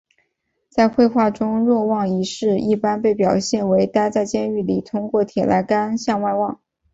[0.67, 6.59] 在绘画中若望一世一般被表现为待在监狱里通过铁栏杆向外望。